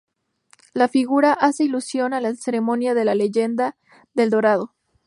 La 0.73 0.87
figura 0.87 1.31
hace 1.31 1.65
alusión 1.65 2.13
a 2.15 2.21
la 2.21 2.33
ceremonia 2.33 2.95
de 2.95 3.05
la 3.05 3.13
leyenda 3.13 3.77
de 4.15 4.23
El 4.23 4.31
Dorado. 4.31 4.73